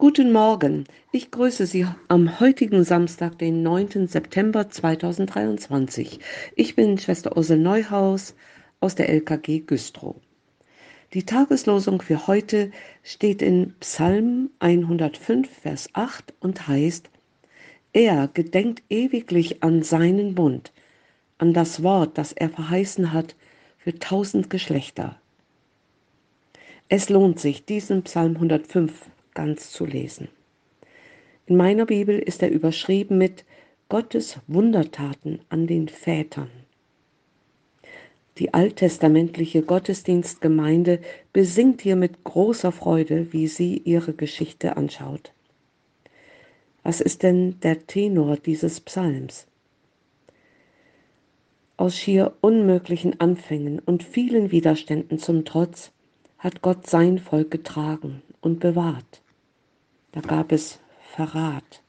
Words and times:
Guten 0.00 0.30
Morgen, 0.30 0.84
ich 1.10 1.32
grüße 1.32 1.66
Sie 1.66 1.84
am 2.06 2.38
heutigen 2.38 2.84
Samstag, 2.84 3.36
den 3.36 3.64
9. 3.64 4.06
September 4.06 4.70
2023. 4.70 6.20
Ich 6.54 6.76
bin 6.76 6.98
Schwester 6.98 7.36
Ursel 7.36 7.58
Neuhaus 7.58 8.36
aus 8.78 8.94
der 8.94 9.08
LKG 9.08 9.58
Güstrow. 9.66 10.14
Die 11.14 11.24
Tageslosung 11.24 12.00
für 12.00 12.28
heute 12.28 12.70
steht 13.02 13.42
in 13.42 13.74
Psalm 13.80 14.50
105, 14.60 15.50
Vers 15.50 15.88
8 15.94 16.32
und 16.38 16.68
heißt, 16.68 17.10
Er 17.92 18.28
gedenkt 18.28 18.84
ewiglich 18.88 19.64
an 19.64 19.82
seinen 19.82 20.36
Bund, 20.36 20.70
an 21.38 21.52
das 21.52 21.82
Wort, 21.82 22.18
das 22.18 22.32
er 22.32 22.50
verheißen 22.50 23.12
hat 23.12 23.34
für 23.78 23.98
tausend 23.98 24.48
Geschlechter. 24.48 25.20
Es 26.88 27.08
lohnt 27.08 27.40
sich, 27.40 27.64
diesen 27.64 28.04
Psalm 28.04 28.36
105 28.36 28.92
ganz 29.38 29.70
zu 29.70 29.86
lesen. 29.86 30.26
In 31.46 31.56
meiner 31.56 31.86
Bibel 31.86 32.18
ist 32.18 32.42
er 32.42 32.50
überschrieben 32.50 33.18
mit 33.18 33.44
Gottes 33.88 34.40
Wundertaten 34.48 35.38
an 35.48 35.68
den 35.68 35.88
Vätern. 35.88 36.50
Die 38.38 38.52
alttestamentliche 38.52 39.62
Gottesdienstgemeinde 39.62 40.98
besingt 41.32 41.82
hier 41.82 41.94
mit 41.94 42.24
großer 42.24 42.72
Freude, 42.72 43.32
wie 43.32 43.46
sie 43.46 43.76
ihre 43.76 44.12
Geschichte 44.12 44.76
anschaut. 44.76 45.32
Was 46.82 47.00
ist 47.00 47.22
denn 47.22 47.60
der 47.60 47.86
Tenor 47.86 48.38
dieses 48.38 48.80
Psalms? 48.80 49.46
Aus 51.76 51.96
schier 51.96 52.34
unmöglichen 52.40 53.20
Anfängen 53.20 53.78
und 53.78 54.02
vielen 54.02 54.50
Widerständen 54.50 55.20
zum 55.20 55.44
Trotz 55.44 55.92
hat 56.38 56.60
Gott 56.60 56.88
sein 56.88 57.20
Volk 57.20 57.52
getragen 57.52 58.22
und 58.40 58.58
bewahrt. 58.58 59.22
Da 60.12 60.20
gab 60.20 60.52
es 60.52 60.80
Verrat, 61.14 61.82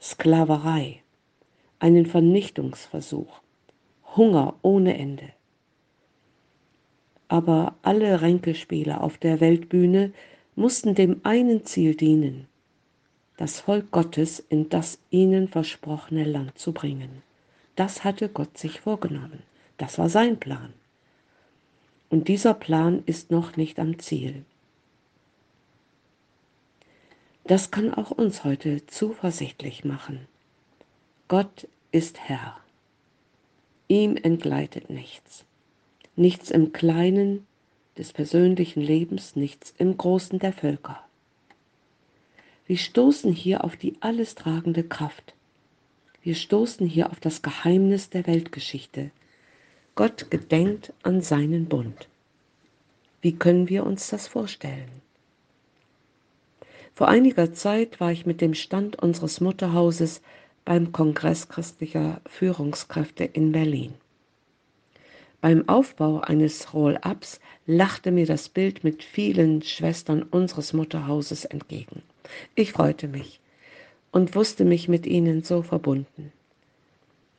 Sklaverei, 0.00 1.02
einen 1.78 2.06
Vernichtungsversuch, 2.06 3.40
Hunger 4.16 4.54
ohne 4.62 4.96
Ende. 4.96 5.30
Aber 7.28 7.74
alle 7.82 8.20
Ränkespiele 8.20 9.00
auf 9.00 9.18
der 9.18 9.40
Weltbühne 9.40 10.12
mussten 10.56 10.94
dem 10.94 11.20
einen 11.24 11.64
Ziel 11.64 11.94
dienen, 11.94 12.46
das 13.36 13.60
Volk 13.60 13.90
Gottes 13.90 14.38
in 14.48 14.68
das 14.68 14.98
ihnen 15.10 15.48
versprochene 15.48 16.24
Land 16.24 16.58
zu 16.58 16.72
bringen. 16.72 17.22
Das 17.76 18.04
hatte 18.04 18.28
Gott 18.28 18.56
sich 18.56 18.80
vorgenommen. 18.80 19.42
Das 19.78 19.98
war 19.98 20.08
sein 20.08 20.38
Plan. 20.38 20.72
Und 22.08 22.28
dieser 22.28 22.54
Plan 22.54 23.02
ist 23.06 23.32
noch 23.32 23.56
nicht 23.56 23.80
am 23.80 23.98
Ziel. 23.98 24.44
Das 27.46 27.70
kann 27.70 27.92
auch 27.92 28.10
uns 28.10 28.42
heute 28.44 28.86
zuversichtlich 28.86 29.84
machen. 29.84 30.26
Gott 31.28 31.68
ist 31.92 32.18
Herr. 32.18 32.56
Ihm 33.86 34.16
entgleitet 34.16 34.88
nichts. 34.88 35.44
Nichts 36.16 36.50
im 36.50 36.72
Kleinen 36.72 37.46
des 37.98 38.14
persönlichen 38.14 38.80
Lebens, 38.80 39.36
nichts 39.36 39.74
im 39.76 39.96
Großen 39.96 40.38
der 40.38 40.54
Völker. 40.54 41.04
Wir 42.66 42.78
stoßen 42.78 43.30
hier 43.30 43.62
auf 43.62 43.76
die 43.76 43.96
alles 44.00 44.34
tragende 44.34 44.82
Kraft. 44.82 45.34
Wir 46.22 46.34
stoßen 46.34 46.86
hier 46.86 47.10
auf 47.10 47.20
das 47.20 47.42
Geheimnis 47.42 48.08
der 48.08 48.26
Weltgeschichte. 48.26 49.10
Gott 49.96 50.30
gedenkt 50.30 50.94
an 51.02 51.20
seinen 51.20 51.66
Bund. 51.66 52.08
Wie 53.20 53.36
können 53.36 53.68
wir 53.68 53.84
uns 53.84 54.08
das 54.08 54.28
vorstellen? 54.28 55.03
Vor 56.94 57.08
einiger 57.08 57.52
Zeit 57.52 57.98
war 57.98 58.12
ich 58.12 58.24
mit 58.24 58.40
dem 58.40 58.54
Stand 58.54 59.02
unseres 59.02 59.40
Mutterhauses 59.40 60.22
beim 60.64 60.92
Kongress 60.92 61.48
christlicher 61.48 62.20
Führungskräfte 62.26 63.24
in 63.24 63.52
Berlin. 63.52 63.94
Beim 65.40 65.68
Aufbau 65.68 66.20
eines 66.20 66.72
Roll-ups 66.72 67.40
lachte 67.66 68.12
mir 68.12 68.26
das 68.26 68.48
Bild 68.48 68.84
mit 68.84 69.02
vielen 69.02 69.60
Schwestern 69.62 70.22
unseres 70.22 70.72
Mutterhauses 70.72 71.44
entgegen. 71.44 72.02
Ich 72.54 72.72
freute 72.72 73.08
mich 73.08 73.40
und 74.10 74.34
wusste 74.36 74.64
mich 74.64 74.88
mit 74.88 75.04
ihnen 75.04 75.42
so 75.42 75.62
verbunden. 75.62 76.32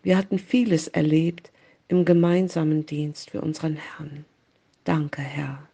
Wir 0.04 0.18
hatten 0.18 0.38
vieles 0.38 0.88
erlebt 0.88 1.52
im 1.88 2.06
gemeinsamen 2.06 2.86
Dienst 2.86 3.32
für 3.32 3.42
unseren 3.42 3.78
Herrn. 3.78 4.26
Danke, 4.84 5.22
Herr. 5.22 5.68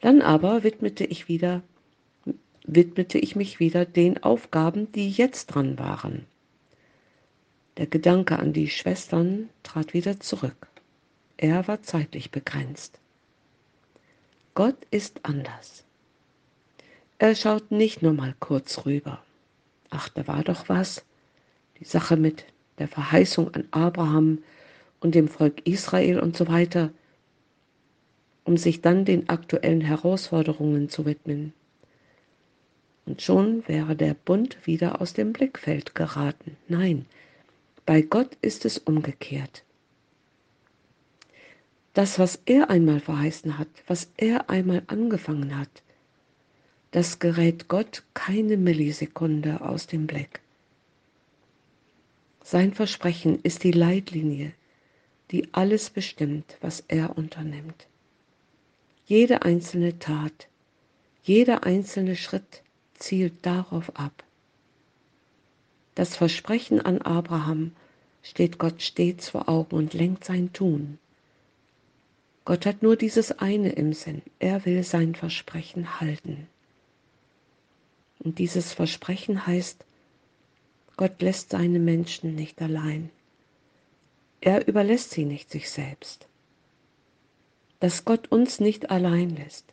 Dann 0.00 0.22
aber 0.22 0.62
widmete 0.62 1.04
ich 1.04 1.26
wieder 1.26 1.62
widmete 2.68 3.18
ich 3.18 3.34
mich 3.34 3.60
wieder 3.60 3.86
den 3.86 4.22
Aufgaben, 4.22 4.92
die 4.92 5.10
jetzt 5.10 5.46
dran 5.46 5.78
waren. 5.78 6.26
Der 7.78 7.86
Gedanke 7.86 8.38
an 8.38 8.52
die 8.52 8.68
Schwestern 8.68 9.48
trat 9.62 9.94
wieder 9.94 10.20
zurück. 10.20 10.68
Er 11.38 11.66
war 11.66 11.82
zeitlich 11.82 12.30
begrenzt. 12.30 13.00
Gott 14.54 14.76
ist 14.90 15.20
anders. 15.24 15.84
Er 17.18 17.34
schaut 17.34 17.70
nicht 17.70 18.02
nur 18.02 18.12
mal 18.12 18.34
kurz 18.38 18.84
rüber. 18.84 19.22
Ach, 19.90 20.08
da 20.10 20.26
war 20.26 20.44
doch 20.44 20.68
was. 20.68 21.04
Die 21.80 21.84
Sache 21.84 22.16
mit 22.16 22.44
der 22.78 22.88
Verheißung 22.88 23.54
an 23.54 23.68
Abraham 23.70 24.42
und 25.00 25.14
dem 25.14 25.28
Volk 25.28 25.66
Israel 25.66 26.20
und 26.20 26.36
so 26.36 26.48
weiter, 26.48 26.90
um 28.44 28.56
sich 28.56 28.82
dann 28.82 29.04
den 29.04 29.28
aktuellen 29.28 29.80
Herausforderungen 29.80 30.88
zu 30.88 31.06
widmen. 31.06 31.54
Und 33.08 33.22
schon 33.22 33.66
wäre 33.66 33.96
der 33.96 34.12
Bund 34.12 34.58
wieder 34.66 35.00
aus 35.00 35.14
dem 35.14 35.32
Blickfeld 35.32 35.94
geraten. 35.94 36.58
Nein, 36.68 37.06
bei 37.86 38.02
Gott 38.02 38.36
ist 38.42 38.66
es 38.66 38.76
umgekehrt. 38.76 39.64
Das, 41.94 42.18
was 42.18 42.38
er 42.44 42.68
einmal 42.68 43.00
verheißen 43.00 43.56
hat, 43.56 43.68
was 43.86 44.10
er 44.18 44.50
einmal 44.50 44.82
angefangen 44.88 45.58
hat, 45.58 45.70
das 46.90 47.18
gerät 47.18 47.68
Gott 47.68 48.02
keine 48.12 48.58
Millisekunde 48.58 49.62
aus 49.62 49.86
dem 49.86 50.06
Blick. 50.06 50.40
Sein 52.44 52.74
Versprechen 52.74 53.40
ist 53.42 53.64
die 53.64 53.72
Leitlinie, 53.72 54.52
die 55.30 55.48
alles 55.52 55.88
bestimmt, 55.88 56.58
was 56.60 56.84
er 56.88 57.16
unternimmt. 57.16 57.86
Jede 59.06 59.46
einzelne 59.46 59.98
Tat, 59.98 60.48
jeder 61.22 61.64
einzelne 61.64 62.14
Schritt 62.14 62.62
zielt 62.98 63.34
darauf 63.46 63.96
ab. 63.96 64.24
Das 65.94 66.16
Versprechen 66.16 66.80
an 66.80 67.02
Abraham 67.02 67.72
steht 68.22 68.58
Gott 68.58 68.82
stets 68.82 69.30
vor 69.30 69.48
Augen 69.48 69.76
und 69.76 69.94
lenkt 69.94 70.24
sein 70.24 70.52
Tun. 70.52 70.98
Gott 72.44 72.66
hat 72.66 72.82
nur 72.82 72.96
dieses 72.96 73.32
eine 73.40 73.70
im 73.70 73.92
Sinn. 73.92 74.22
Er 74.38 74.64
will 74.64 74.82
sein 74.82 75.14
Versprechen 75.14 76.00
halten. 76.00 76.48
Und 78.20 78.38
dieses 78.38 78.72
Versprechen 78.72 79.46
heißt, 79.46 79.84
Gott 80.96 81.20
lässt 81.20 81.50
seine 81.50 81.78
Menschen 81.78 82.34
nicht 82.34 82.60
allein. 82.62 83.10
Er 84.40 84.66
überlässt 84.66 85.10
sie 85.10 85.24
nicht 85.24 85.50
sich 85.50 85.70
selbst. 85.70 86.26
Dass 87.80 88.04
Gott 88.04 88.32
uns 88.32 88.60
nicht 88.60 88.90
allein 88.90 89.30
lässt, 89.36 89.64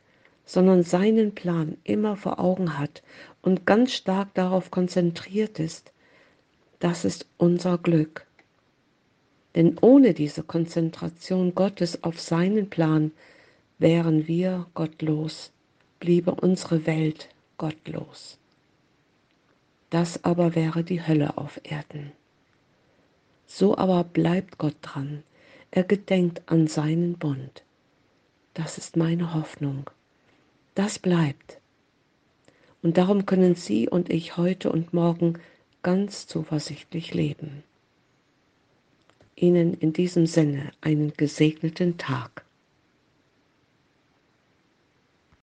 sondern 0.46 0.84
seinen 0.84 1.34
Plan 1.34 1.78
immer 1.84 2.16
vor 2.16 2.40
Augen 2.40 2.78
hat 2.78 3.02
und 3.42 3.66
ganz 3.66 3.94
stark 3.94 4.34
darauf 4.34 4.72
konzentriert 4.72 5.60
ist, 5.60 5.92
das 6.80 7.06
ist 7.06 7.28
unser 7.38 7.78
Glück. 7.78 8.26
Denn 9.56 9.78
ohne 9.80 10.14
diese 10.14 10.44
Konzentration 10.44 11.56
Gottes 11.56 12.04
auf 12.04 12.20
seinen 12.20 12.70
Plan 12.70 13.12
wären 13.80 14.28
wir 14.28 14.68
gottlos, 14.74 15.52
bliebe 16.00 16.36
unsere 16.36 16.86
Welt 16.86 17.30
gottlos. 17.58 18.38
Das 19.90 20.24
aber 20.26 20.56
wäre 20.56 20.84
die 20.84 21.06
Hölle 21.08 21.38
auf 21.38 21.60
Erden. 21.64 22.12
So 23.46 23.78
aber 23.78 24.04
bleibt 24.04 24.58
Gott 24.58 24.76
dran, 24.82 25.24
er 25.72 25.84
gedenkt 25.84 26.42
an 26.48 26.68
seinen 26.68 27.18
Bund. 27.18 27.64
Das 28.54 28.78
ist 28.78 28.98
meine 28.98 29.34
Hoffnung. 29.34 29.90
Das 30.76 31.00
bleibt. 31.00 31.60
Und 32.84 32.98
darum 32.98 33.26
können 33.26 33.56
Sie 33.56 33.90
und 33.90 34.12
ich 34.12 34.38
heute 34.38 34.72
und 34.72 34.94
morgen 34.94 35.40
ganz 35.82 36.28
zuversichtlich 36.28 37.14
leben. 37.14 37.64
Ihnen 39.36 39.74
in 39.74 39.92
diesem 39.92 40.28
Sinne 40.28 40.72
einen 40.82 41.14
gesegneten 41.14 41.98
Tag. 41.98 42.45